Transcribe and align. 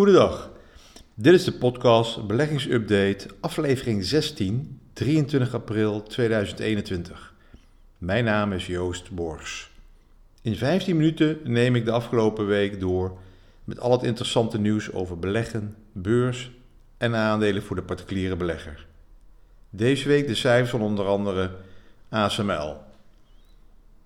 Goedendag. 0.00 0.50
Dit 1.14 1.34
is 1.34 1.44
de 1.44 1.52
podcast 1.52 2.26
Beleggingsupdate, 2.26 3.26
aflevering 3.40 4.04
16, 4.04 4.80
23 4.92 5.54
april 5.54 6.02
2021. 6.02 7.34
Mijn 7.98 8.24
naam 8.24 8.52
is 8.52 8.66
Joost 8.66 9.10
Bors. 9.10 9.70
In 10.42 10.56
15 10.56 10.96
minuten 10.96 11.38
neem 11.44 11.76
ik 11.76 11.84
de 11.84 11.90
afgelopen 11.90 12.46
week 12.46 12.80
door 12.80 13.18
met 13.64 13.80
al 13.80 13.92
het 13.92 14.02
interessante 14.02 14.58
nieuws 14.58 14.92
over 14.92 15.18
beleggen, 15.18 15.76
beurs 15.92 16.50
en 16.98 17.14
aandelen 17.14 17.62
voor 17.62 17.76
de 17.76 17.82
particuliere 17.82 18.36
belegger. 18.36 18.86
Deze 19.70 20.08
week 20.08 20.26
de 20.26 20.34
cijfers 20.34 20.70
van 20.70 20.82
onder 20.82 21.06
andere 21.06 21.50
ASML. 22.08 22.76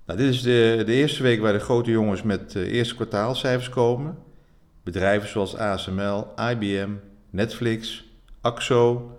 Nou, 0.06 0.19
dit 0.19 0.34
is 0.34 0.42
de, 0.42 0.83
de 0.86 0.92
eerste 0.92 1.22
week 1.22 1.41
waar 1.41 1.52
de 1.52 1.58
grote 1.58 1.91
jongens 1.91 2.22
met 2.22 2.55
uh, 2.55 2.72
eerste 2.72 2.95
kwartaalcijfers 2.95 3.69
komen. 3.69 4.33
Bedrijven 4.84 5.29
zoals 5.29 5.56
ASML, 5.56 6.27
IBM, 6.51 6.91
Netflix, 7.30 8.05
AXO. 8.41 9.16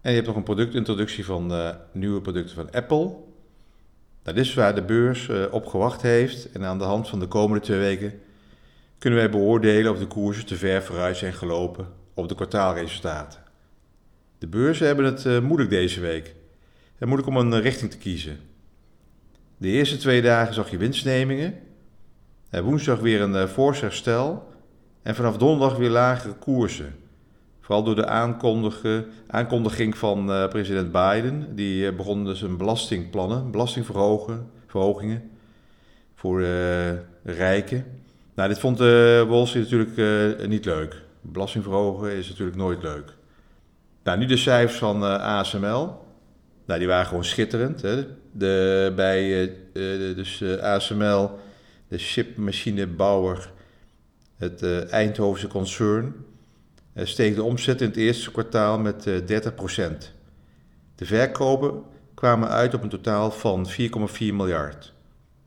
En 0.00 0.10
je 0.10 0.14
hebt 0.14 0.26
nog 0.26 0.36
een 0.36 0.42
productintroductie 0.42 1.24
van 1.24 1.52
uh, 1.52 1.70
nieuwe 1.92 2.20
producten 2.20 2.54
van 2.54 2.70
Apple. 2.70 3.04
Nou, 4.22 4.36
dit 4.36 4.36
is 4.36 4.54
waar 4.54 4.74
de 4.74 4.82
beurs 4.82 5.28
uh, 5.28 5.44
op 5.50 5.66
gewacht 5.66 6.02
heeft. 6.02 6.52
En 6.52 6.64
aan 6.64 6.78
de 6.78 6.84
hand 6.84 7.08
van 7.08 7.20
de 7.20 7.26
komende 7.26 7.64
twee 7.64 7.78
weken 7.78 8.20
kunnen 8.98 9.18
wij 9.18 9.30
beoordelen 9.30 9.92
of 9.92 9.98
de 9.98 10.06
koersen 10.06 10.46
te 10.46 10.56
ver 10.56 10.82
vooruit 10.82 11.16
zijn 11.16 11.32
gelopen 11.32 11.86
op 12.14 12.28
de 12.28 12.34
kwartaalresultaten. 12.34 13.40
De 14.38 14.46
beurzen 14.46 14.86
hebben 14.86 15.04
het 15.04 15.24
uh, 15.24 15.40
moeilijk 15.40 15.70
deze 15.70 16.00
week. 16.00 16.34
Het 16.98 17.08
moeilijk 17.08 17.28
om 17.28 17.36
een 17.36 17.60
richting 17.60 17.90
te 17.90 17.98
kiezen. 17.98 18.40
De 19.56 19.68
eerste 19.68 19.96
twee 19.96 20.22
dagen 20.22 20.54
zag 20.54 20.70
je 20.70 20.76
winstnemingen. 20.76 21.54
Woensdag 22.50 22.98
weer 22.98 23.20
een 23.20 23.48
fors. 23.48 23.82
En 25.02 25.14
vanaf 25.14 25.36
donderdag 25.36 25.76
weer 25.76 25.90
lagere 25.90 26.34
koersen. 26.34 26.94
Vooral 27.60 27.84
door 27.84 27.94
de 27.94 28.06
aankondiging 29.26 29.98
van 29.98 30.30
uh, 30.30 30.48
president 30.48 30.92
Biden. 30.92 31.54
Die 31.54 31.90
uh, 31.90 31.96
begon 31.96 32.24
dus 32.24 32.42
een 32.42 32.56
belastingplannen, 32.56 33.50
belastingverhogingen 33.50 35.30
voor 36.14 36.40
uh, 36.40 36.90
rijken. 37.24 37.84
Nou, 38.34 38.48
dit 38.48 38.58
vond 38.58 38.78
de 38.78 39.24
Wall 39.28 39.46
Street 39.46 39.70
natuurlijk 39.70 40.48
niet 40.48 40.64
leuk. 40.64 41.02
Belasting 41.20 41.64
verhogen 41.64 42.12
is 42.12 42.28
natuurlijk 42.28 42.56
nooit 42.56 42.82
leuk. 42.82 43.16
Nou, 44.02 44.18
nu 44.18 44.26
de 44.26 44.36
cijfers 44.36 44.78
van 44.78 45.02
ASML. 45.20 46.04
Nou, 46.64 46.78
die 46.78 46.88
waren 46.88 47.06
gewoon 47.06 47.24
schitterend. 47.24 47.82
Hè? 47.82 48.06
De, 48.32 48.92
bij 48.96 49.52
dus 50.14 50.42
ASML, 50.60 51.30
de 51.88 51.98
chipmachinebouwer 51.98 53.50
het 54.40 54.62
uh, 54.62 54.92
Eindhovense 54.92 55.46
concern, 55.46 56.14
uh, 56.94 57.04
steeg 57.06 57.34
de 57.34 57.42
omzet 57.42 57.80
in 57.80 57.86
het 57.86 57.96
eerste 57.96 58.30
kwartaal 58.30 58.78
met 58.78 59.06
uh, 59.06 59.16
30%. 59.18 59.22
De 60.94 61.04
verkopen 61.04 61.82
kwamen 62.14 62.48
uit 62.48 62.74
op 62.74 62.82
een 62.82 62.88
totaal 62.88 63.30
van 63.30 63.66
4,4 63.70 63.74
miljard. 64.18 64.92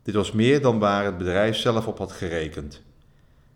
Dit 0.04 0.16
was 0.16 0.32
meer 0.32 0.62
dan 0.62 0.80
waar 0.80 1.06
het 1.06 1.18
bedrijf 1.18 1.56
zelf 1.56 1.88
op 1.88 1.98
had 1.98 2.12
gerekend. 2.12 2.82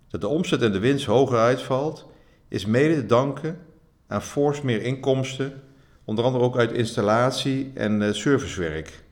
Dat 0.08 0.22
de 0.22 0.28
omzet 0.28 0.62
en 0.62 0.72
de 0.72 0.80
winst 0.80 1.06
hoger 1.06 1.38
uitvalt, 1.38 2.06
is 2.48 2.66
mede 2.66 2.96
te 2.96 3.06
danken 3.06 3.60
aan 4.08 4.22
fors 4.22 4.62
meer 4.62 4.82
inkomsten, 4.82 5.62
onder 6.06 6.26
andere 6.26 6.44
ook 6.44 6.58
uit 6.58 6.72
installatie 6.72 7.72
en 7.74 8.16
servicewerk. 8.16 9.04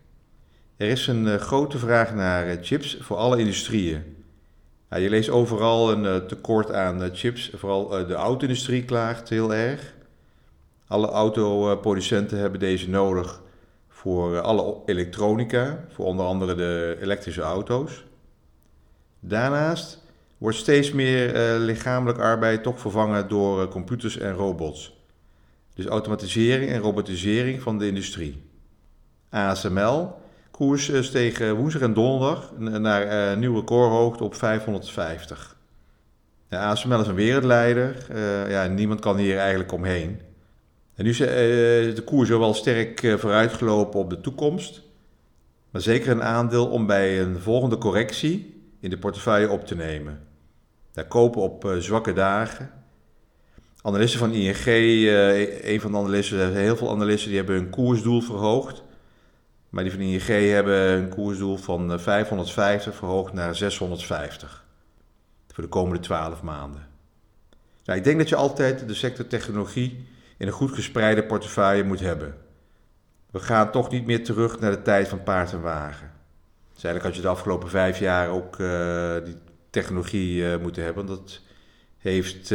Er 0.77 0.87
is 0.87 1.07
een 1.07 1.39
grote 1.39 1.77
vraag 1.77 2.13
naar 2.13 2.57
chips 2.61 2.97
voor 2.99 3.17
alle 3.17 3.39
industrieën. 3.39 4.14
Je 4.99 5.09
leest 5.09 5.29
overal 5.29 5.91
een 5.91 6.03
uh, 6.03 6.15
tekort 6.15 6.71
aan 6.71 7.03
uh, 7.03 7.09
chips. 7.13 7.51
Vooral 7.55 7.99
uh, 7.99 8.07
de 8.07 8.13
auto-industrie 8.13 8.83
klaagt 8.83 9.29
heel 9.29 9.53
erg. 9.53 9.93
Alle 10.87 11.07
autoproducenten 11.07 12.37
hebben 12.37 12.59
deze 12.59 12.89
nodig 12.89 13.41
voor 13.89 14.39
alle 14.39 14.81
elektronica, 14.85 15.85
voor 15.89 16.05
onder 16.05 16.25
andere 16.25 16.55
de 16.55 16.97
elektrische 17.01 17.41
auto's. 17.41 18.03
Daarnaast 19.19 20.03
wordt 20.37 20.57
steeds 20.57 20.91
meer 20.91 21.33
lichamelijk 21.59 22.19
arbeid 22.19 22.63
toch 22.63 22.79
vervangen 22.79 23.27
door 23.27 23.67
computers 23.67 24.17
en 24.17 24.33
robots. 24.33 24.99
Dus 25.73 25.85
automatisering 25.85 26.71
en 26.71 26.79
robotisering 26.79 27.61
van 27.61 27.77
de 27.77 27.87
industrie. 27.87 28.43
ASML 29.29 30.13
Koers 30.55 30.89
eh, 30.89 31.01
steeg 31.01 31.39
eh, 31.39 31.51
woensdag 31.51 31.81
en 31.81 31.93
donderdag 31.93 32.51
naar 32.57 33.31
uh, 33.31 33.37
nieuwe 33.37 33.59
recordhoogte 33.59 34.23
op 34.23 34.35
550. 34.35 35.57
De 36.47 36.57
ASML 36.57 36.99
is 36.99 37.07
een 37.07 37.15
wereldleider. 37.15 38.07
Uh, 38.11 38.49
ja, 38.49 38.67
niemand 38.67 38.99
kan 38.99 39.17
hier 39.17 39.37
eigenlijk 39.37 39.71
omheen. 39.71 40.21
En 40.95 41.03
nu 41.03 41.09
is 41.09 41.19
uh, 41.19 41.27
de 41.95 42.01
koers 42.05 42.29
wel 42.29 42.53
sterk 42.53 43.13
vooruitgelopen 43.17 43.99
op 43.99 44.09
de 44.09 44.21
toekomst. 44.21 44.81
Maar 45.71 45.81
zeker 45.81 46.11
een 46.11 46.23
aandeel 46.23 46.67
om 46.67 46.85
bij 46.85 47.21
een 47.21 47.39
volgende 47.39 47.77
correctie 47.77 48.63
in 48.79 48.89
de 48.89 48.97
portefeuille 48.97 49.49
op 49.49 49.65
te 49.65 49.75
nemen. 49.75 50.19
Daar 50.91 51.07
kopen 51.07 51.41
op 51.41 51.75
zwakke 51.79 52.13
dagen. 52.13 52.71
Analisten 53.81 54.19
van 54.19 54.33
ING, 54.33 54.65
een 55.63 55.81
van 55.81 55.91
de 55.91 55.97
analisten, 55.97 56.53
heel 56.53 56.75
veel 56.75 56.91
analisten, 56.91 57.27
die 57.27 57.37
hebben 57.37 57.55
hun 57.55 57.69
koersdoel 57.69 58.21
verhoogd. 58.21 58.84
Maar 59.75 59.83
die 59.83 59.93
van 59.93 60.01
ING 60.01 60.51
hebben 60.51 60.91
een 60.91 61.09
koersdoel 61.09 61.57
van 61.57 61.99
550 61.99 62.91
eh, 62.91 62.97
verhoogd 62.97 63.33
naar 63.33 63.55
650. 63.55 64.65
Voor 65.47 65.63
de 65.63 65.69
komende 65.69 65.99
12 65.99 66.41
maanden. 66.41 66.87
Nou, 67.85 67.97
ik 67.97 68.03
denk 68.03 68.17
dat 68.17 68.29
je 68.29 68.35
altijd 68.35 68.87
de 68.87 68.93
sector 68.93 69.27
technologie 69.27 70.07
in 70.37 70.47
een 70.47 70.53
goed 70.53 70.71
gespreide 70.71 71.23
portefeuille 71.23 71.83
moet 71.83 71.99
hebben. 71.99 72.35
We 73.31 73.39
gaan 73.39 73.71
toch 73.71 73.89
niet 73.89 74.05
meer 74.05 74.23
terug 74.23 74.59
naar 74.59 74.71
de 74.71 74.81
tijd 74.81 75.07
van 75.07 75.23
paard 75.23 75.51
en 75.51 75.61
wagen. 75.61 76.11
Dus 76.73 76.83
eigenlijk 76.83 77.03
had 77.03 77.15
je 77.15 77.21
de 77.21 77.35
afgelopen 77.35 77.69
vijf 77.69 77.99
jaar 77.99 78.29
ook 78.29 78.59
uh, 78.59 79.15
die 79.23 79.35
technologie 79.69 80.35
uh, 80.35 80.57
moeten 80.57 80.83
hebben. 80.83 81.05
Dat 81.05 81.41
heeft 81.97 82.49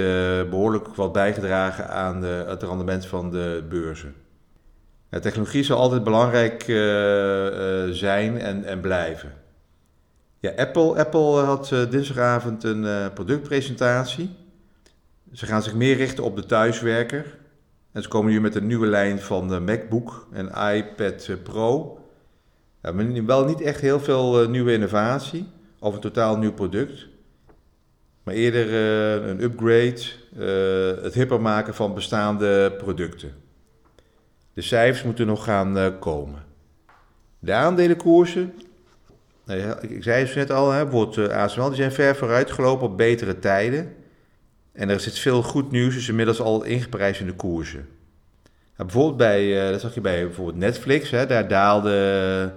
behoorlijk 0.51 0.95
wat 0.95 1.13
bijgedragen 1.13 1.91
aan 1.91 2.21
de, 2.21 2.45
het 2.47 2.63
rendement 2.63 3.07
van 3.07 3.31
de 3.31 3.67
beurzen. 3.69 4.15
Technologie 5.19 5.63
zal 5.63 5.79
altijd 5.79 6.05
belangrijk 6.05 6.69
uh, 6.69 6.77
uh, 6.77 7.93
zijn 7.93 8.39
en, 8.39 8.65
en 8.65 8.81
blijven. 8.81 9.33
Ja, 10.41 10.53
Apple, 10.57 10.99
Apple 10.99 11.39
had 11.39 11.71
uh, 11.71 11.91
dinsdagavond 11.91 12.65
een 12.65 13.13
productpresentatie. 13.13 14.31
Ze 15.33 15.47
gaan 15.47 15.63
zich 15.63 15.75
meer 15.75 15.97
richten 15.97 16.25
op 16.25 16.37
de 16.37 16.47
thuiswerker. 16.47 17.39
En 17.93 18.03
ze 18.03 18.09
komen 18.09 18.33
nu 18.33 18.41
met 18.41 18.55
een 18.55 18.67
nieuwe 18.67 18.87
lijn 18.87 19.21
van 19.21 19.49
de 19.49 19.61
MacBook 19.61 20.29
en 20.33 20.75
iPad 20.75 21.31
Pro. 21.43 21.99
Ja, 22.83 23.25
wel 23.25 23.45
niet 23.45 23.61
echt 23.61 23.81
heel 23.81 24.01
veel 24.01 24.49
nieuwe 24.49 24.73
innovatie 24.73 25.49
of 25.79 25.95
een 25.95 26.01
totaal 26.01 26.39
nieuw 26.39 26.53
product. 26.53 27.07
Maar 28.23 28.35
eerder 28.35 28.75
een 29.29 29.43
upgrade, 29.43 30.01
het 31.03 31.15
hipper 31.15 31.41
maken 31.41 31.75
van 31.75 31.95
bestaande 31.95 32.73
producten. 32.79 33.33
De 34.55 34.63
cijfers 34.63 35.03
moeten 35.03 35.27
nog 35.27 35.45
gaan 35.45 35.79
uh, 35.79 35.87
komen. 36.01 36.45
De 37.39 37.53
aandelenkoersen, 37.53 38.55
ik, 39.81 40.03
zei 40.03 40.25
het 40.25 40.35
net 40.35 40.51
al, 40.51 40.87
wordt 40.87 41.17
uh, 41.17 41.29
ASML, 41.29 41.67
die 41.67 41.77
zijn 41.77 41.93
ver 41.93 42.17
vooruit 42.17 42.51
gelopen 42.51 42.87
op 42.87 42.97
betere 42.97 43.39
tijden. 43.39 43.95
En 44.73 44.89
er 44.89 45.01
zit 45.01 45.19
veel 45.19 45.43
goed 45.43 45.71
nieuws, 45.71 45.95
dus 45.95 46.09
inmiddels 46.09 46.41
al 46.41 46.63
ingeprijsd 46.63 47.21
in 47.21 47.27
de 47.27 47.35
koersen. 47.35 47.89
Nou, 48.77 48.93
bijvoorbeeld 48.93 49.17
bij, 49.17 49.65
uh, 49.65 49.71
dat 49.71 49.81
zag 49.81 49.95
je 49.95 50.01
bij 50.01 50.25
bijvoorbeeld 50.25 50.57
Netflix, 50.57 51.11
daar 51.11 51.49
daalde, 51.49 52.53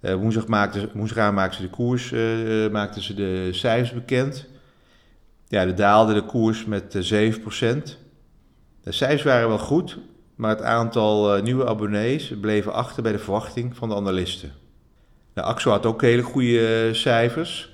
woensdag, 0.00 0.46
maakte, 0.46 0.90
woensdag 0.94 1.32
maakten 1.32 1.60
ze 1.60 1.66
de 1.66 1.70
koers, 1.70 2.10
maakten 2.70 3.02
ze 3.02 3.14
de 3.14 3.48
cijfers 3.52 3.92
bekend. 3.92 4.46
Ja, 5.48 5.64
de 5.64 5.74
daalde 5.74 6.14
de 6.14 6.24
koers 6.24 6.64
met 6.64 7.12
7%. 7.12 7.98
De 8.82 8.92
cijfers 8.92 9.22
waren 9.22 9.48
wel 9.48 9.58
goed, 9.58 9.98
maar 10.34 10.50
het 10.50 10.62
aantal 10.62 11.36
uh, 11.36 11.42
nieuwe 11.42 11.66
abonnees 11.66 12.32
bleven 12.40 12.72
achter 12.72 13.02
bij 13.02 13.12
de 13.12 13.18
verwachting 13.18 13.76
van 13.76 13.88
de 13.88 13.94
analisten. 13.94 14.52
De 15.34 15.42
AXO 15.42 15.70
had 15.70 15.86
ook 15.86 16.00
hele 16.00 16.22
goede 16.22 16.88
uh, 16.88 16.94
cijfers. 16.94 17.70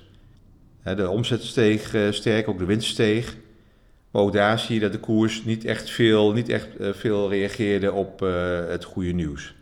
de 0.83 1.09
omzet 1.09 1.43
steeg 1.43 1.93
uh, 1.93 2.11
sterk, 2.11 2.47
ook 2.47 2.59
de 2.59 2.65
winst 2.65 2.89
steeg. 2.89 3.35
Maar 4.11 4.21
ook 4.21 4.33
daar 4.33 4.59
zie 4.59 4.75
je 4.75 4.81
dat 4.81 4.91
de 4.91 4.99
koers 4.99 5.43
niet 5.43 5.65
echt 5.65 5.89
veel, 5.89 6.31
niet 6.33 6.49
echt, 6.49 6.67
veel 6.79 7.29
reageerde 7.29 7.91
op 7.91 8.19
het 8.69 8.83
goede 8.83 9.11
nieuws. 9.11 9.55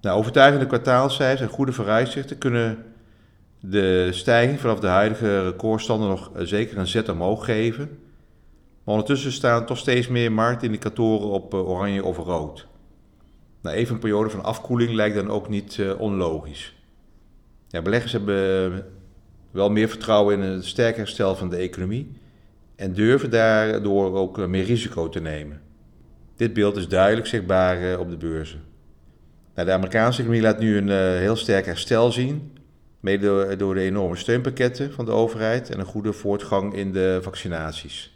Nou, 0.00 0.18
overtuigende 0.18 0.66
kwartaalcijfers 0.66 1.40
en 1.40 1.54
goede 1.54 1.72
vooruitzichten 1.72 2.38
kunnen 2.38 2.84
de 3.60 4.08
stijging 4.10 4.60
vanaf 4.60 4.80
de 4.80 4.86
huidige 4.86 5.42
recordstanden 5.44 6.08
nog 6.08 6.30
zeker 6.36 6.78
een 6.78 6.86
zet 6.86 7.08
omhoog 7.08 7.44
geven. 7.44 7.98
Maar 8.84 8.94
ondertussen 8.94 9.32
staan 9.32 9.66
toch 9.66 9.78
steeds 9.78 10.08
meer 10.08 10.32
marktindicatoren 10.32 11.28
op 11.28 11.54
uh, 11.54 11.68
oranje 11.68 12.04
of 12.04 12.16
rood. 12.16 12.66
Nou, 13.62 13.76
even 13.76 13.94
een 13.94 14.00
periode 14.00 14.30
van 14.30 14.44
afkoeling 14.44 14.92
lijkt 14.92 15.14
dan 15.14 15.30
ook 15.30 15.48
niet 15.48 15.76
uh, 15.76 16.00
onlogisch. 16.00 16.74
Ja, 17.68 17.82
beleggers 17.82 18.12
hebben 18.12 18.86
wel 19.50 19.70
meer 19.70 19.88
vertrouwen 19.88 20.34
in 20.34 20.42
een 20.42 20.62
sterk 20.62 20.96
herstel 20.96 21.36
van 21.36 21.48
de 21.50 21.56
economie 21.56 22.12
en 22.76 22.92
durven 22.92 23.30
daardoor 23.30 24.14
ook 24.14 24.46
meer 24.46 24.64
risico 24.64 25.08
te 25.08 25.20
nemen. 25.20 25.60
Dit 26.36 26.52
beeld 26.52 26.76
is 26.76 26.88
duidelijk 26.88 27.26
zichtbaar 27.26 27.98
op 27.98 28.10
de 28.10 28.16
beurzen. 28.16 28.62
Nou, 29.54 29.66
de 29.66 29.74
Amerikaanse 29.74 30.20
economie 30.20 30.46
laat 30.46 30.58
nu 30.58 30.76
een 30.76 31.18
heel 31.18 31.36
sterk 31.36 31.66
herstel 31.66 32.12
zien, 32.12 32.52
mede 33.00 33.56
door 33.56 33.74
de 33.74 33.80
enorme 33.80 34.16
steunpakketten 34.16 34.92
van 34.92 35.04
de 35.04 35.10
overheid 35.10 35.70
en 35.70 35.78
een 35.78 35.86
goede 35.86 36.12
voortgang 36.12 36.74
in 36.74 36.92
de 36.92 37.18
vaccinaties. 37.22 38.11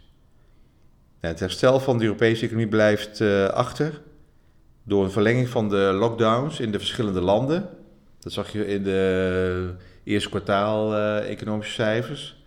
Het 1.19 1.39
herstel 1.39 1.79
van 1.79 1.97
de 1.97 2.03
Europese 2.03 2.45
economie 2.45 2.67
blijft 2.67 3.21
achter 3.51 4.01
door 4.83 5.03
een 5.03 5.11
verlenging 5.11 5.49
van 5.49 5.69
de 5.69 5.95
lockdowns 5.99 6.59
in 6.59 6.71
de 6.71 6.79
verschillende 6.79 7.21
landen. 7.21 7.69
Dat 8.19 8.31
zag 8.31 8.51
je 8.51 8.67
in 8.67 8.83
de 8.83 9.73
eerste 10.03 10.29
kwartaal 10.29 10.93
uh, 10.93 11.29
economische 11.29 11.73
cijfers. 11.73 12.43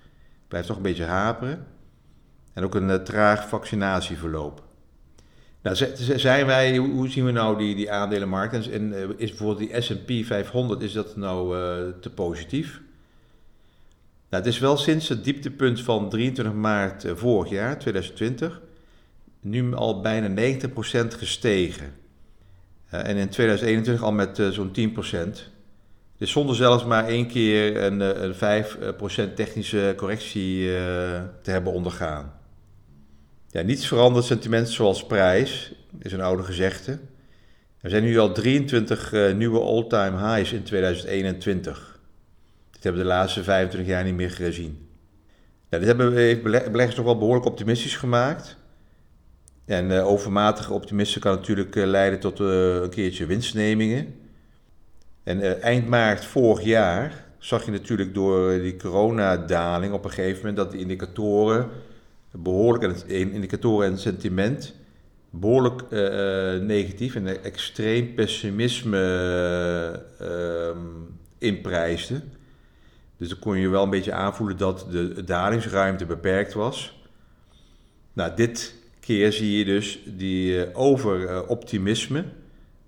Blijft 0.49 0.67
toch 0.67 0.77
een 0.77 0.83
beetje 0.83 1.05
haperen. 1.05 1.67
En 2.53 2.65
ook 2.65 2.75
een 2.75 2.89
uh, 2.89 2.95
traag 2.95 3.49
vaccinatieverloop. 3.49 4.63
Nou, 5.63 5.77
zijn 6.17 6.47
wij, 6.47 6.77
hoe 6.77 7.09
zien 7.09 7.25
we 7.25 7.31
nou 7.31 7.59
die, 7.59 7.75
die 7.75 7.91
aandelenmarkt? 7.91 8.71
En, 8.71 8.95
is 9.19 9.29
bijvoorbeeld 9.29 9.71
die 9.71 9.81
S&P 9.81 10.27
500, 10.27 10.83
is 10.83 10.93
dat 10.93 11.17
nou 11.17 11.57
te 12.01 12.11
positief? 12.11 12.81
Nou, 14.31 14.43
het 14.45 14.53
is 14.53 14.59
wel 14.59 14.77
sinds 14.77 15.09
het 15.09 15.25
dieptepunt 15.25 15.81
van 15.81 16.09
23 16.09 16.55
maart 16.55 17.05
vorig 17.15 17.51
jaar, 17.51 17.79
2020, 17.79 18.61
nu 19.41 19.75
al 19.75 20.01
bijna 20.01 20.29
90% 20.29 21.15
gestegen. 21.15 21.93
Eh, 22.89 23.07
en 23.07 23.17
in 23.17 23.29
2021 23.29 24.05
al 24.05 24.13
met 24.13 24.39
eh, 24.39 24.49
zo'n 24.49 24.73
10%. 24.73 25.51
Dus 26.19 26.31
zonder 26.31 26.57
zelfs 26.57 26.85
maar 26.85 27.07
één 27.07 27.27
keer 27.27 27.83
een, 27.83 28.03
eh, 28.03 28.23
een 28.23 28.35
5% 28.35 29.37
technische 29.37 29.95
correctie 29.97 30.65
te 31.43 31.51
hebben 31.51 31.73
ondergaan. 31.73 32.33
Ja, 33.49 33.63
niets 33.63 33.87
verandert 33.87 34.25
sentiment 34.25 34.69
zoals 34.69 35.07
prijs, 35.07 35.73
is 35.99 36.13
een 36.13 36.21
oude 36.21 36.43
gezegde. 36.43 36.99
Er 37.81 37.91
zijn 37.91 38.03
nu 38.03 38.19
al 38.19 38.33
23 38.33 39.13
nieuwe 39.35 39.61
all-time 39.61 40.35
highs 40.35 40.53
in 40.53 40.63
2021. 40.63 41.90
Dit 42.81 42.89
hebben 42.89 43.07
we 43.07 43.09
de 43.09 43.17
laatste 43.17 43.43
25 43.43 43.91
jaar 43.91 44.05
niet 44.05 44.15
meer 44.15 44.31
gezien. 44.31 44.89
Dit 45.69 45.85
hebben 45.85 46.15
we 46.15 46.41
beleggers 46.43 46.95
toch 46.95 47.05
wel 47.05 47.19
behoorlijk 47.19 47.47
optimistisch 47.47 47.97
gemaakt. 47.97 48.57
En 49.65 49.91
uh, 49.91 50.07
overmatige 50.07 50.73
optimisme 50.73 51.21
kan 51.21 51.35
natuurlijk 51.35 51.77
uh, 51.77 51.87
leiden 51.87 52.21
tot 52.21 52.41
uh, 52.41 52.75
een 52.75 52.91
keertje 52.91 53.27
winstnemingen. 53.27 54.15
En 55.23 55.63
eind 55.63 55.89
maart 55.89 56.25
vorig 56.25 56.65
jaar 56.65 57.25
zag 57.39 57.65
je 57.65 57.71
natuurlijk 57.71 58.15
door 58.15 58.61
die 58.61 58.77
coronadaling 58.77 59.93
op 59.93 60.05
een 60.05 60.11
gegeven 60.11 60.39
moment 60.39 60.57
dat 60.57 60.71
de 60.71 60.79
indicatoren 60.79 61.69
behoorlijk, 62.31 63.03
en 63.03 63.33
indicatoren 63.33 63.91
en 63.91 63.99
sentiment 63.99 64.75
behoorlijk 65.31 65.91
negatief 66.63 67.15
en 67.15 67.43
extreem 67.43 68.15
pessimisme 68.15 69.01
ehm, 70.19 70.79
inprijsden. 71.39 72.39
Dus 73.21 73.29
dan 73.29 73.39
kon 73.39 73.59
je 73.59 73.69
wel 73.69 73.83
een 73.83 73.91
beetje 73.91 74.13
aanvoelen 74.13 74.57
dat 74.57 74.87
de 74.91 75.25
dalingsruimte 75.25 76.07
beperkt 76.07 76.53
was. 76.53 77.03
Nou, 78.13 78.35
dit 78.35 78.75
keer 79.01 79.33
zie 79.33 79.59
je 79.59 79.65
dus 79.65 79.99
die 80.07 80.53
uh, 80.53 80.79
overoptimisme. 80.79 82.25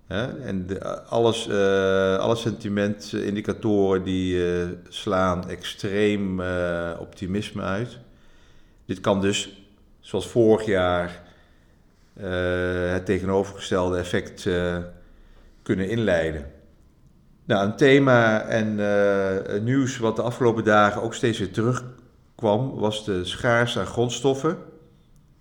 en 0.07 0.67
de, 0.67 1.03
alles, 1.05 1.47
uh, 1.47 2.17
alle 2.17 2.35
sentimentindicatoren 2.35 4.03
die 4.03 4.41
slaan 4.87 5.49
extreem 5.49 6.41
optimisme 6.99 7.61
uit. 7.61 7.99
Dit 8.85 8.99
kan 8.99 9.21
dus, 9.21 9.63
zoals 9.99 10.27
vorig 10.27 10.65
jaar, 10.65 11.21
het 12.93 13.05
tegenovergestelde 13.05 13.97
effect 13.97 14.49
kunnen 15.63 15.89
inleiden. 15.89 16.51
Nou, 17.45 17.65
een 17.65 17.75
thema 17.75 18.41
en 18.41 18.75
nieuws 19.63 19.97
wat 19.97 20.15
de 20.15 20.21
afgelopen 20.21 20.63
dagen 20.63 21.01
ook 21.01 21.13
steeds 21.13 21.39
weer 21.39 21.51
terugkwam, 21.51 22.75
was 22.75 23.05
de 23.05 23.25
schaarste 23.25 23.79
aan 23.79 23.85
grondstoffen. 23.85 24.57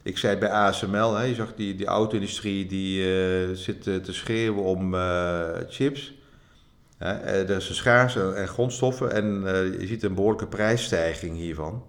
Ik 0.03 0.19
zei 0.19 0.37
bij 0.37 0.51
ASML, 0.51 1.15
hè, 1.15 1.23
je 1.23 1.35
zag 1.35 1.55
die, 1.55 1.75
die 1.75 1.87
auto-industrie 1.87 2.67
die 2.67 3.07
uh, 3.07 3.57
zit 3.57 3.83
te 3.83 4.13
schreeuwen 4.13 4.65
om 4.65 4.95
chips. 5.69 6.15
er 6.99 7.51
is 7.51 7.69
een 7.69 7.75
schaarste 7.75 8.33
en 8.33 8.49
grondstoffen 8.49 9.13
en 9.13 9.41
je 9.79 9.87
ziet 9.87 10.03
een 10.03 10.15
behoorlijke 10.15 10.47
prijsstijging 10.47 11.37
hiervan. 11.37 11.85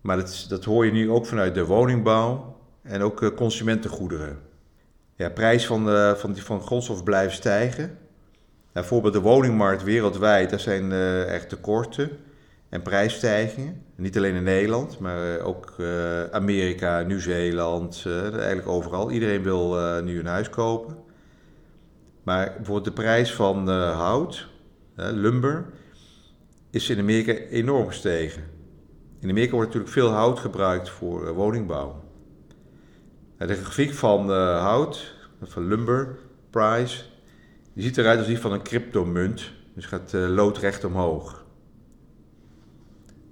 Maar 0.00 0.16
dat, 0.16 0.46
dat 0.48 0.64
hoor 0.64 0.84
je 0.84 0.92
nu 0.92 1.10
ook 1.10 1.26
vanuit 1.26 1.54
de 1.54 1.64
woningbouw 1.64 2.56
en 2.82 3.02
ook 3.02 3.34
consumentengoederen. 3.36 4.38
Ja, 5.16 5.28
prijs 5.28 5.66
van, 5.66 6.16
van, 6.16 6.36
van 6.36 6.62
grondstoffen 6.62 7.04
blijven 7.04 7.36
stijgen. 7.36 7.98
Nou, 8.78 8.90
bijvoorbeeld 8.90 9.24
de 9.24 9.30
woningmarkt 9.30 9.82
wereldwijd, 9.82 10.50
daar 10.50 10.60
zijn 10.60 10.92
echt 11.26 11.48
tekorten 11.48 12.10
en 12.68 12.82
prijsstijgingen. 12.82 13.82
Niet 13.96 14.16
alleen 14.16 14.34
in 14.34 14.42
Nederland, 14.42 14.98
maar 14.98 15.36
eh, 15.36 15.46
ook 15.46 15.74
uh, 15.78 16.24
Amerika, 16.24 17.00
Nieuw-Zeeland, 17.00 18.04
eigenlijk 18.32 18.68
overal. 18.68 19.10
Iedereen 19.10 19.42
wil 19.42 19.76
nu 20.02 20.18
een 20.18 20.26
huis 20.26 20.50
kopen. 20.50 20.96
Maar 22.22 22.52
bijvoorbeeld 22.56 22.84
de 22.84 23.02
prijs 23.02 23.34
van 23.34 23.68
hout, 23.68 24.48
lumber, 24.94 25.66
is 26.70 26.90
in 26.90 26.98
Amerika 26.98 27.32
enorm 27.32 27.86
gestegen. 27.86 28.42
In 29.20 29.30
Amerika 29.30 29.52
wordt 29.52 29.66
natuurlijk 29.66 29.94
veel 29.94 30.10
hout 30.10 30.38
gebruikt 30.38 30.90
voor 30.90 31.34
woningbouw. 31.34 32.02
De 33.38 33.54
grafiek 33.54 33.92
van 33.92 34.30
hout, 34.58 35.14
van 35.42 35.66
lumber, 35.66 36.18
price, 36.50 37.04
die 37.78 37.86
ziet 37.86 37.98
eruit 37.98 38.18
als 38.18 38.26
die 38.26 38.40
van 38.40 38.52
een 38.52 38.62
cryptomunt. 38.62 39.52
Dus 39.74 39.86
gaat 39.86 40.12
loodrecht 40.12 40.84
omhoog. 40.84 41.44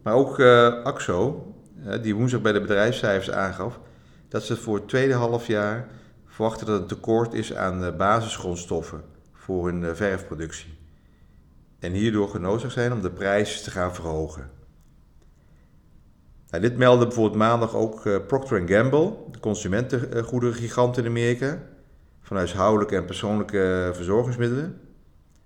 Maar 0.02 0.14
ook 0.14 0.38
uh, 0.38 0.82
AXO, 0.82 1.54
die 2.02 2.14
woensdag 2.14 2.40
bij 2.40 2.52
de 2.52 2.60
bedrijfscijfers 2.60 3.30
aangaf 3.30 3.80
dat 4.28 4.42
ze 4.42 4.56
voor 4.56 4.76
het 4.76 4.88
tweede 4.88 5.14
halfjaar 5.14 5.88
verwachten 6.26 6.66
dat 6.66 6.80
een 6.80 6.86
tekort 6.86 7.34
is 7.34 7.54
aan 7.54 7.84
uh, 7.84 7.96
basisgrondstoffen 7.96 9.02
voor 9.32 9.66
hun 9.66 9.82
uh, 9.82 9.94
verfproductie. 9.94 10.78
En 11.78 11.92
hierdoor 11.92 12.28
genoodzaakt 12.28 12.72
zijn 12.72 12.92
om 12.92 13.02
de 13.02 13.10
prijs 13.10 13.62
te 13.62 13.70
gaan 13.70 13.94
verhogen. 13.94 14.50
Nou, 16.50 16.62
dit 16.62 16.76
meldde 16.76 17.06
bijvoorbeeld 17.06 17.38
maandag 17.38 17.74
ook 17.74 18.26
Procter 18.26 18.68
Gamble, 18.68 19.12
de 19.30 19.40
consumentengoederengigant 19.40 20.98
in 20.98 21.06
Amerika, 21.06 21.58
van 22.26 22.36
huishoudelijke 22.36 22.96
en 22.96 23.04
persoonlijke 23.04 23.90
verzorgingsmiddelen. 23.94 24.80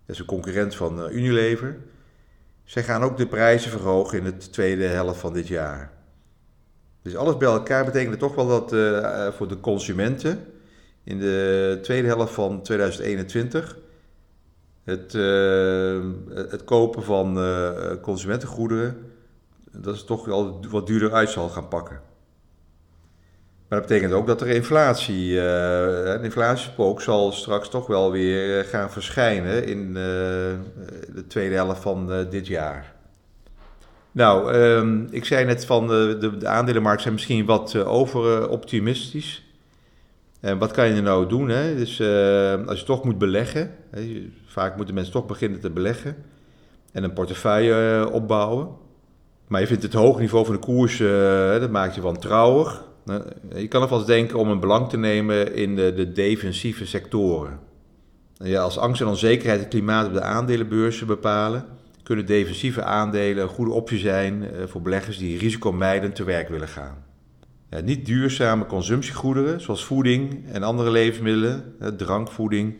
Dat 0.07 0.15
is 0.15 0.19
een 0.19 0.27
concurrent 0.27 0.75
van 0.75 1.11
Unilever. 1.11 1.77
Zij 2.65 2.83
gaan 2.83 3.03
ook 3.03 3.17
de 3.17 3.27
prijzen 3.27 3.71
verhogen 3.71 4.19
in 4.19 4.25
de 4.25 4.37
tweede 4.37 4.85
helft 4.85 5.21
van 5.21 5.33
dit 5.33 5.49
jaar. 5.49 5.93
Dus 7.03 7.17
alles 7.17 7.37
bij 7.37 7.49
elkaar 7.49 7.85
betekent 7.85 8.19
toch 8.19 8.35
wel 8.35 8.47
dat 8.47 8.73
uh, 8.73 9.29
voor 9.29 9.49
de 9.49 9.61
consumenten 9.61 10.45
in 11.05 11.19
de 11.19 11.79
tweede 11.83 12.09
helft 12.09 12.33
van 12.33 12.63
2021 12.63 13.79
het, 14.85 15.13
het 16.51 16.65
kopen 16.65 17.03
van 17.03 17.39
uh, 17.39 17.91
consumentengoederen 18.01 19.11
dat 19.73 19.95
is 19.95 20.05
toch 20.05 20.25
wel 20.25 20.61
wat 20.71 20.87
duurder 20.87 21.13
uit 21.13 21.31
zal 21.31 21.49
gaan 21.49 21.69
pakken. 21.69 22.01
Maar 23.71 23.79
dat 23.79 23.89
betekent 23.89 24.13
ook 24.13 24.27
dat 24.27 24.41
er 24.41 24.49
inflatie, 24.49 25.31
uh, 25.31 26.23
een 26.23 27.01
zal 27.01 27.33
straks 27.33 27.69
toch 27.69 27.87
wel 27.87 28.11
weer 28.11 28.59
eh, 28.59 28.67
gaan 28.67 28.91
verschijnen 28.91 29.67
in 29.67 29.87
uh, 29.87 29.95
de 31.15 31.25
tweede 31.29 31.55
helft 31.55 31.83
van 31.83 32.27
dit 32.31 32.47
jaar. 32.47 32.95
Nou, 34.13 34.55
um, 34.55 35.09
ik 35.11 35.25
zei 35.25 35.45
net 35.45 35.67
van 35.67 35.87
de, 35.87 36.17
de, 36.21 36.37
de 36.37 36.47
aandelenmarkt 36.47 37.03
zijn 37.03 37.15
misschien 37.15 37.47
wat 37.47 37.77
overoptimistisch. 37.77 39.45
En 40.41 40.59
wat 40.59 40.71
kan 40.71 40.95
je 40.95 41.03
nou 41.03 41.29
doen? 41.29 41.49
Hè? 41.49 41.77
Dus 41.77 42.01
als 42.67 42.81
je 42.81 42.87
toch 42.87 43.05
moet 43.05 43.19
beleggen, 43.19 43.75
hè, 43.91 44.31
vaak 44.47 44.77
moeten 44.77 44.95
mensen 44.95 45.13
toch 45.13 45.27
beginnen 45.27 45.61
te 45.61 45.71
beleggen 45.71 46.17
en 46.93 47.05
een 47.05 47.13
portefeuille 47.13 48.11
opbouwen. 48.11 48.69
Maar 49.47 49.61
je 49.61 49.67
vindt 49.67 49.83
het 49.83 49.93
hoge 49.93 50.21
niveau 50.21 50.45
van 50.45 50.55
de 50.55 50.61
koers, 50.61 50.99
dat 51.61 51.71
maakt 51.71 51.95
je 51.95 52.01
wantrouwig. 52.01 52.89
Je 53.55 53.69
kan 53.69 53.83
alvast 53.83 54.07
denken 54.07 54.39
om 54.39 54.49
een 54.49 54.61
belang 54.61 54.89
te 54.89 54.99
nemen 54.99 55.55
in 55.55 55.77
de, 55.77 55.95
de 55.95 56.13
defensieve 56.13 56.87
sectoren. 56.87 57.59
Ja, 58.35 58.63
als 58.63 58.79
angst 58.79 59.01
en 59.01 59.07
onzekerheid 59.07 59.61
het 59.61 59.69
klimaat 59.69 60.07
op 60.07 60.13
de 60.13 60.23
aandelenbeurzen 60.23 61.07
bepalen, 61.07 61.65
kunnen 62.03 62.27
defensieve 62.27 62.83
aandelen 62.83 63.43
een 63.43 63.49
goede 63.49 63.73
optie 63.73 63.99
zijn 63.99 64.51
eh, 64.51 64.67
voor 64.67 64.83
beleggers 64.83 65.19
die 65.19 65.39
risicomijdend 65.39 66.15
te 66.15 66.25
werk 66.25 66.49
willen 66.49 66.69
gaan. 66.69 67.05
Niet 67.85 68.07
duurzame 68.07 68.67
consumptiegoederen, 68.67 69.61
zoals 69.61 69.85
voeding 69.85 70.49
en 70.53 70.63
andere 70.63 70.91
levensmiddelen, 70.91 71.75
drankvoeding, 71.97 72.77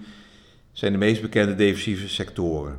zijn 0.73 0.93
de 0.93 0.99
meest 0.99 1.23
bekende 1.23 1.55
defensieve 1.55 2.09
sectoren. 2.09 2.79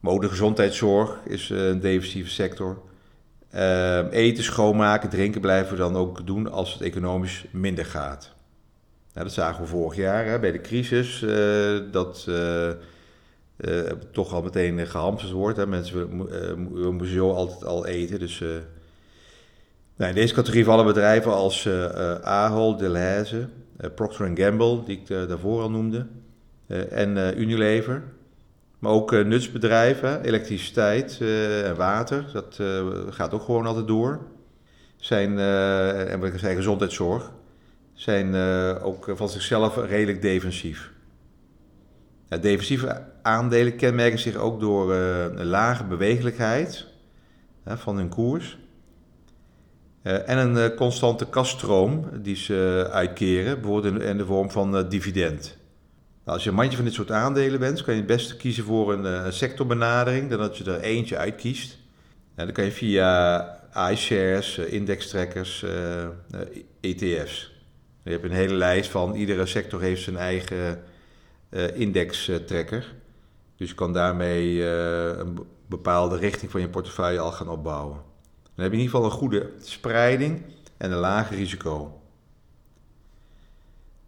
Maar 0.00 0.12
ook 0.12 0.22
de 0.22 0.28
gezondheidszorg 0.28 1.18
is 1.24 1.50
eh, 1.50 1.68
een 1.68 1.80
defensieve 1.80 2.30
sector. 2.30 2.82
Uh, 3.56 3.98
eten, 4.10 4.44
schoonmaken, 4.44 5.08
drinken 5.08 5.40
blijven 5.40 5.72
we 5.72 5.78
dan 5.78 5.96
ook 5.96 6.26
doen 6.26 6.50
als 6.50 6.72
het 6.72 6.82
economisch 6.82 7.44
minder 7.50 7.84
gaat. 7.84 8.34
Nou, 9.12 9.26
dat 9.26 9.32
zagen 9.36 9.62
we 9.62 9.68
vorig 9.68 9.96
jaar 9.96 10.26
hè, 10.26 10.38
bij 10.38 10.52
de 10.52 10.60
crisis, 10.60 11.22
uh, 11.22 11.80
dat 11.90 12.26
uh, 12.28 12.70
toch 14.12 14.32
al 14.32 14.42
meteen 14.42 14.86
gehamsterd 14.86 15.32
wordt. 15.32 15.56
Hè. 15.56 15.66
Mensen 15.66 16.26
we, 16.26 16.90
moeten 16.90 17.12
zo 17.12 17.30
altijd 17.30 17.64
al 17.64 17.86
eten. 17.86 18.18
Dus, 18.18 18.40
nou, 19.96 20.10
in 20.10 20.14
deze 20.14 20.34
categorie 20.34 20.64
vallen 20.64 20.84
bedrijven 20.84 21.32
als 21.32 21.68
Ahold, 22.22 22.78
Delhaize, 22.78 23.48
Procter 23.94 24.30
Gamble, 24.34 24.84
die 24.84 24.98
ik 24.98 25.06
daarvoor 25.06 25.62
al 25.62 25.70
noemde, 25.70 26.06
en 26.90 27.40
Unilever. 27.40 28.02
Maar 28.78 28.92
ook 28.92 29.12
uh, 29.12 29.24
nutsbedrijven, 29.24 30.22
elektriciteit 30.22 31.18
uh, 31.22 31.68
en 31.68 31.76
water, 31.76 32.24
dat 32.32 32.58
uh, 32.60 32.86
gaat 33.10 33.34
ook 33.34 33.42
gewoon 33.42 33.66
altijd 33.66 33.86
door. 33.86 34.20
Zijn, 34.96 35.38
en 35.38 36.20
we 36.20 36.28
zeggen 36.28 36.56
gezondheidszorg, 36.56 37.32
zijn 37.92 38.34
ook 38.80 39.12
van 39.14 39.28
zichzelf 39.28 39.76
redelijk 39.76 40.22
defensief. 40.22 40.92
Defensieve 42.40 43.02
aandelen 43.22 43.76
kenmerken 43.76 44.18
zich 44.18 44.36
ook 44.36 44.60
door 44.60 44.94
een 44.94 45.46
lage 45.46 45.84
bewegelijkheid 45.84 46.86
van 47.64 47.96
hun 47.96 48.08
koers. 48.08 48.58
en 50.02 50.38
een 50.38 50.74
constante 50.74 51.28
kaststroom 51.28 52.08
die 52.22 52.36
ze 52.36 52.88
uitkeren, 52.92 53.60
bijvoorbeeld 53.60 54.02
in 54.02 54.18
de 54.18 54.26
vorm 54.26 54.50
van 54.50 54.88
dividend. 54.88 55.58
Nou, 56.26 56.38
als 56.38 56.46
je 56.46 56.52
een 56.52 56.60
mandje 56.60 56.76
van 56.76 56.84
dit 56.84 56.94
soort 56.94 57.10
aandelen 57.10 57.60
bent, 57.60 57.82
kan 57.82 57.94
je 57.94 58.00
het 58.00 58.08
beste 58.08 58.36
kiezen 58.36 58.64
voor 58.64 58.92
een, 58.92 59.06
eh, 59.06 59.30
sectorbenadering 59.30 60.30
dan 60.30 60.38
dat 60.38 60.58
je 60.58 60.64
er 60.64 60.80
eentje 60.80 61.16
uitkiest. 61.16 61.78
dan 62.34 62.52
kan 62.52 62.64
je 62.64 62.72
via 62.72 63.60
iShares, 63.90 64.58
uh, 64.58 64.72
indextrekkers, 64.72 65.64
ETF's. 66.80 67.52
E 68.02 68.10
je 68.10 68.10
hebt 68.10 68.24
een 68.24 68.30
hele 68.30 68.54
lijst 68.54 68.90
van, 68.90 69.14
iedere 69.14 69.46
sector 69.46 69.80
heeft 69.80 70.02
zijn 70.02 70.16
eigen 70.16 70.82
indextrekker. 71.74 72.94
Dus 73.56 73.68
je 73.68 73.74
kan 73.74 73.92
daarmee 73.92 74.64
een 75.18 75.38
bepaalde 75.66 76.16
richting 76.16 76.50
van 76.50 76.60
je 76.60 76.68
portefeuille 76.68 77.18
al 77.18 77.32
gaan 77.32 77.48
opbouwen. 77.48 77.96
Dan 78.54 78.64
heb 78.64 78.72
je 78.72 78.78
in 78.78 78.84
ieder 78.84 78.90
geval 78.90 79.04
een 79.04 79.18
goede 79.18 79.50
spreiding 79.58 80.42
en 80.76 80.92
een 80.92 80.98
lager 80.98 81.36
risico. 81.36 82.00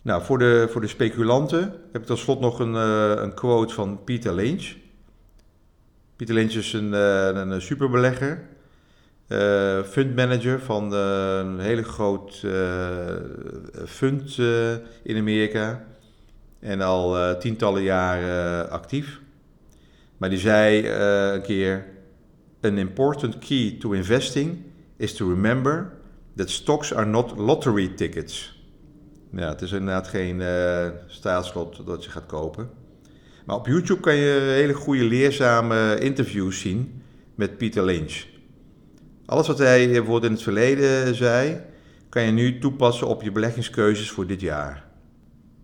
Nou, 0.02 0.22
voor 0.22 0.38
de, 0.38 0.68
voor 0.70 0.80
de 0.80 0.86
speculanten 0.86 1.60
heb 1.92 2.00
ik 2.00 2.06
tot 2.06 2.18
slot 2.18 2.40
nog 2.40 2.58
een, 2.58 2.74
uh, 2.74 3.12
een 3.16 3.34
quote 3.34 3.74
van 3.74 4.04
Peter 4.04 4.34
Lynch. 4.34 4.74
Peter 6.16 6.34
Lynch 6.34 6.52
is 6.52 6.72
een, 6.72 6.92
uh, 6.92 7.26
een 7.26 7.62
superbelegger, 7.62 8.48
uh, 9.28 9.82
fundmanager 9.82 10.60
van 10.60 10.92
een 10.92 11.58
hele 11.58 11.82
groot 11.82 12.44
fund 13.86 14.38
in 15.02 15.16
Amerika 15.16 15.84
en 16.60 16.80
al 16.80 17.38
tientallen 17.38 17.82
jaren 17.82 18.70
actief. 18.70 19.20
Maar 20.16 20.30
die 20.30 20.38
zei 20.38 20.88
een 21.34 21.42
keer: 21.42 21.86
An 22.60 22.78
important 22.78 23.38
key 23.38 23.76
to 23.80 23.92
investing 23.92 24.62
is 24.96 25.14
to 25.14 25.28
remember 25.28 25.92
that 26.36 26.50
stocks 26.50 26.94
are 26.94 27.06
not 27.06 27.38
lottery 27.38 27.88
tickets. 27.88 28.57
Ja, 29.32 29.48
het 29.48 29.62
is 29.62 29.72
inderdaad 29.72 30.08
geen 30.08 30.40
uh, 30.40 30.88
staatslot 31.06 31.86
dat 31.86 32.04
je 32.04 32.10
gaat 32.10 32.26
kopen. 32.26 32.70
Maar 33.46 33.56
op 33.56 33.66
YouTube 33.66 34.00
kan 34.00 34.14
je 34.14 34.40
hele 34.54 34.74
goede 34.74 35.04
leerzame 35.04 35.98
interviews 36.00 36.60
zien 36.60 37.02
met 37.34 37.58
Peter 37.58 37.84
Lynch. 37.84 38.24
Alles 39.26 39.46
wat 39.46 39.58
hij 39.58 39.86
bijvoorbeeld 39.86 40.24
in 40.24 40.32
het 40.32 40.42
verleden 40.42 41.14
zei, 41.14 41.60
kan 42.08 42.22
je 42.22 42.30
nu 42.30 42.58
toepassen 42.58 43.06
op 43.06 43.22
je 43.22 43.32
beleggingskeuzes 43.32 44.10
voor 44.10 44.26
dit 44.26 44.40
jaar. 44.40 44.86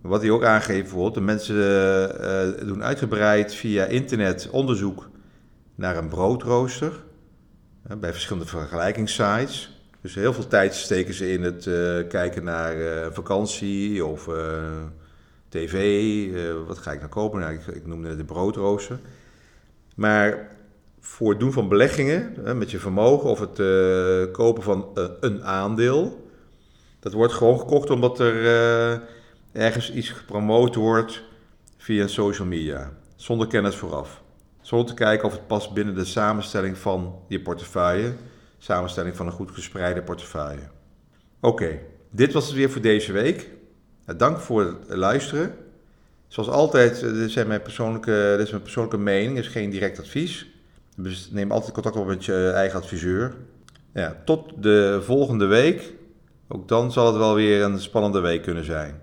Wat 0.00 0.20
hij 0.20 0.30
ook 0.30 0.44
aangeeft 0.44 0.80
bijvoorbeeld, 0.80 1.14
de 1.14 1.20
mensen 1.20 1.56
uh, 1.56 2.66
doen 2.66 2.84
uitgebreid 2.84 3.54
via 3.54 3.84
internet 3.84 4.48
onderzoek 4.50 5.10
naar 5.74 5.96
een 5.96 6.08
broodrooster. 6.08 6.92
Bij 7.98 8.12
verschillende 8.12 8.48
vergelijkingssites. 8.48 9.73
Dus 10.04 10.14
heel 10.14 10.32
veel 10.32 10.46
tijd 10.46 10.74
steken 10.74 11.14
ze 11.14 11.32
in 11.32 11.42
het 11.42 11.66
uh, 11.66 12.08
kijken 12.08 12.44
naar 12.44 12.76
uh, 12.76 13.06
vakantie 13.10 14.04
of 14.04 14.26
uh, 14.26 14.36
tv. 15.48 15.76
wat 16.66 16.78
ga 16.78 16.92
ik 16.92 16.98
nou 16.98 17.10
kopen? 17.10 17.40
Nou, 17.40 17.52
ik, 17.52 17.66
ik 17.66 17.86
noemde 17.86 18.16
de 18.16 18.24
broodrooster. 18.24 18.98
Maar 19.96 20.56
voor 21.00 21.30
het 21.30 21.40
doen 21.40 21.52
van 21.52 21.68
beleggingen 21.68 22.32
met 22.58 22.70
je 22.70 22.78
vermogen 22.78 23.30
of 23.30 23.40
het 23.40 23.56
kopen 24.32 24.62
van 24.62 24.88
een 25.20 25.44
aandeel, 25.44 26.28
dat 27.00 27.12
wordt 27.12 27.32
gewoon 27.32 27.58
gekocht 27.58 27.90
omdat 27.90 28.18
er 28.18 29.02
ergens 29.52 29.92
iets 29.92 30.10
gepromoot 30.10 30.74
wordt 30.74 31.22
via 31.76 32.06
social 32.06 32.46
media, 32.46 32.92
zonder 33.16 33.46
kennis 33.46 33.76
vooraf. 33.76 34.22
Zonder 34.60 34.86
te 34.86 34.94
kijken 34.94 35.26
of 35.26 35.32
het 35.32 35.46
past 35.46 35.72
binnen 35.72 35.94
de 35.94 36.04
samenstelling 36.04 36.78
van 36.78 37.14
je 37.28 37.40
portefeuille 37.40 38.12
samenstelling 38.64 39.16
van 39.16 39.26
een 39.26 39.32
goed 39.32 39.50
gespreide 39.50 40.02
portefeuille. 40.02 40.62
Oké, 41.40 41.78
dit 42.10 42.32
was 42.32 42.46
het 42.46 42.54
weer 42.54 42.70
voor 42.70 42.80
deze 42.80 43.12
week. 43.12 43.50
Dank 44.16 44.38
voor 44.38 44.60
het 44.60 44.96
luisteren. 44.96 45.54
Zoals 46.28 46.48
altijd, 46.48 47.02
eh, 47.02 47.12
dit, 47.12 47.30
zijn 47.30 47.46
mijn 47.46 47.62
persoonlijke, 47.62 48.34
dit 48.36 48.46
is 48.46 48.50
mijn 48.50 48.62
persoonlijke 48.62 48.98
mening, 48.98 49.38
is 49.38 49.48
geen 49.48 49.70
direct 49.70 49.98
advies. 49.98 50.46
Dus 50.96 51.30
neem 51.30 51.50
altijd 51.50 51.72
contact 51.72 51.96
op 51.96 52.06
met 52.06 52.24
je 52.24 52.50
eigen 52.50 52.78
adviseur. 52.78 53.34
Ja, 53.92 54.22
tot 54.24 54.62
de 54.62 55.00
volgende 55.02 55.46
week. 55.46 55.92
Ook 56.48 56.68
dan 56.68 56.92
zal 56.92 57.06
het 57.06 57.16
wel 57.16 57.34
weer 57.34 57.62
een 57.62 57.80
spannende 57.80 58.20
week 58.20 58.42
kunnen 58.42 58.64
zijn. 58.64 59.00